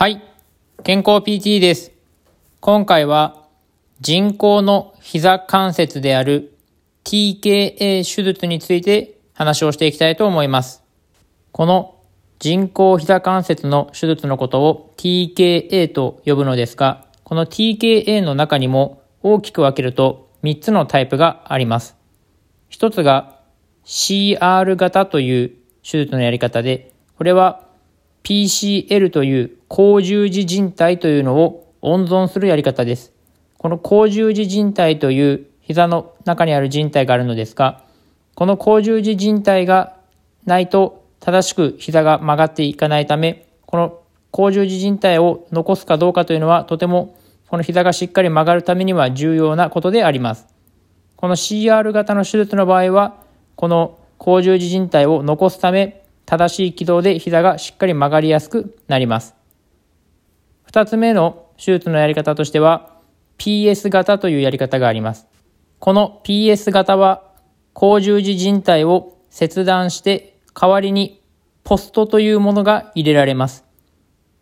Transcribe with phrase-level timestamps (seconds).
[0.00, 0.22] はい。
[0.82, 1.92] 健康 PT です。
[2.60, 3.44] 今回は
[4.00, 6.56] 人工の膝関節である
[7.04, 10.82] TKA 手術について話をしていきたいと思います。
[11.52, 11.98] この
[12.38, 21.94] 人工膝関節の手術のことを TKA と呼ぶのですが、この TKA の中にも大きく分けると3つのタイプがあります。
[22.70, 23.38] 一つが
[23.84, 25.48] CR 型という
[25.82, 27.68] 手術のやり方で、これは
[28.24, 33.12] PCL という高十字靭帯というのを温存するやり方です。
[33.58, 37.84] この高十字靭帯という膝の中にある靭帯があるのですが、
[38.34, 39.96] この高十字靭帯が
[40.44, 44.00] ないと正しく膝が曲がっていかないため、この
[44.30, 47.16] 高十字靭帯を残すかどうかというのはとても
[47.50, 50.46] この膝がしっかり曲がるためには重要なことであります。
[51.16, 53.24] この CR 型の手術の場合は、
[53.56, 55.99] この高十字靭帯を残すため、
[56.30, 59.34] 正しい軌道で膝がしっかり曲がりやすくなります。
[60.62, 62.94] 二つ目の手術のやり方としては、
[63.36, 65.26] PS 型というやり方があります。
[65.80, 67.24] この PS 型は、
[67.72, 71.20] 高十字靭帯を切断して、代わりに
[71.64, 73.64] ポストというものが入れられます。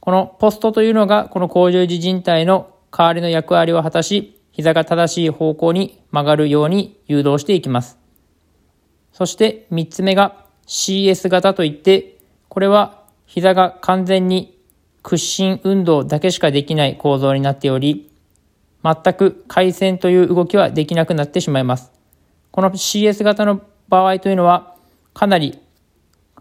[0.00, 7.96] このポストというのが、この高十字靭帯の代わりの役割を果たし、膝が正しい方向に曲がるように誘導していきます。
[9.14, 14.58] そして三つ目が CS 型といって、これは膝が完全に
[15.02, 18.10] 屈伸運動だけしかできない構造になっており、
[18.82, 21.92] 全く回旋という動きはできなくなってしまいます。
[22.50, 24.74] この CS 型の場合というのは、
[25.14, 25.58] かなり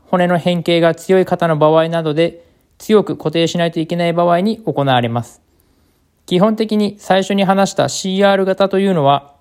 [0.09, 2.43] 骨の変形が強い方の場合などで
[2.79, 5.41] 強く固定しないといけない場合に行われます。
[6.25, 9.35] 基本的に最初に話した CR 型というのは、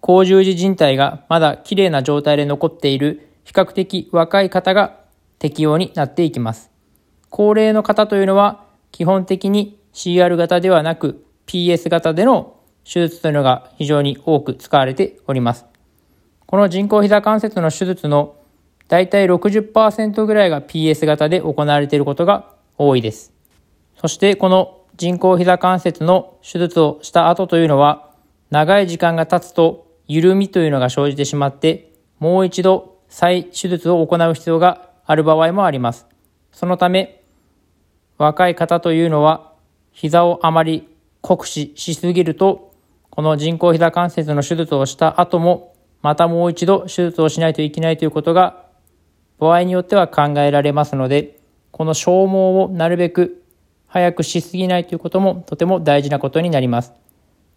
[0.00, 5.00] 高十字靭帯がまだ綺麗な状態で残っている比較的若い方が
[5.40, 6.70] 適用になっていきます。
[7.30, 15.66] 高齢の方というのは基本的に CR 型ではなく PS 型での手術というのが非常に多く使われております。
[16.46, 18.36] この人工膝関節の手術の
[18.86, 23.32] だいたい60%ぐらいが PS 型で行われていることが多いです。
[23.96, 28.10] そしてこの人工膝関節の手術をした後というのは
[28.50, 36.06] 長い時間が経つと緩みというのが生じてしまってもう一度再手術を行う必要がある場合もあります。
[36.52, 37.22] そのため
[38.16, 39.52] 若い方というのは
[39.92, 40.88] 膝をあまり
[41.20, 42.72] 酷使しすぎると
[43.10, 48.64] この人工膝関節の手術をした後もまたもう一度手術をしないといけないということが
[49.38, 51.38] 場合によっては考えられますので
[51.70, 53.42] この消耗をなるべく
[53.86, 56.92] 早くしすぎないということもとても大事なことになります。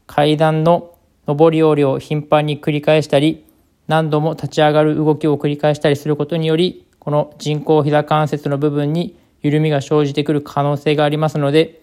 [0.08, 0.96] 階段の
[1.28, 3.46] 上り下りを頻繁に繰り返したり、
[3.88, 11.81] 何度も立ち上がる動きを繰り返したりすることにより、この人工膝関節の部分に緩みが生じてくる可能性がありますので、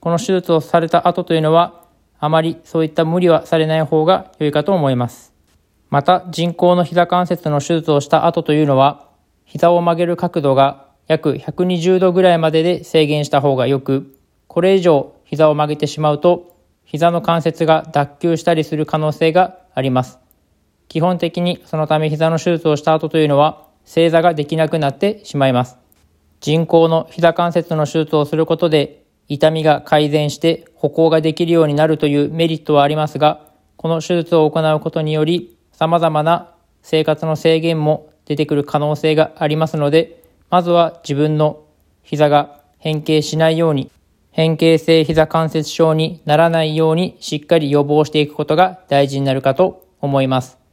[0.00, 1.84] この手術をされた後というのは、
[2.18, 5.32] あまりそういった無理はされない方が良いかと思います。
[5.90, 9.08] また、人工の膝関節の手術をした後というのは、
[9.44, 14.16] 膝を曲げる角度が約120度ぐらいまでで制限した方がよく、
[14.46, 20.25] これ以上膝を曲げてしまうと、膝の関節が脱臼したりする可能性があります。
[20.88, 25.76] 基本的にそのため膝の手術をした後というのは、正座ができなくなってしまいます。
[26.40, 36.52] 人工の膝関節の手術をすることで、痛みが改善して歩行ができるようになるというメリットはありますが、この手術を行うことにより、様々な
[36.82, 41.64] 生活の制限も出てくる可能性がありますので、まずは自分の
[42.02, 43.90] 膝が変形しないように、
[44.30, 50.65] 変形性膝関節症にならないようにしっかり予防していくことが大事になるかと思います。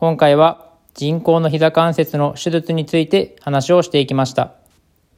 [0.00, 4.54] 今回は人工の膝関節の手術について話をしていきました。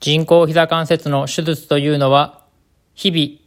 [0.01, 2.45] 人工膝関節の手術というのは、
[2.95, 3.41] 日々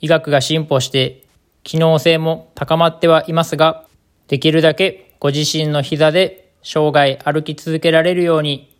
[0.00, 1.26] 医学が進歩して
[1.64, 3.86] 機能性も高まってはいますが、
[4.28, 8.72] できるだけご自身の膝で生涯歩き続けられるように、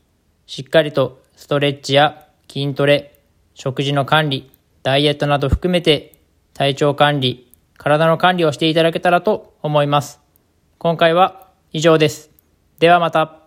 [0.47, 3.19] しっかりとストレッチや筋トレ、
[3.55, 4.53] 食事の管理、
[4.85, 6.15] ダイエットなど含めて
[6.55, 10.21] 体調管理、体の管理をしていただけたらと思います。
[10.79, 12.31] 今回は以上です。
[12.79, 13.38] ではまた。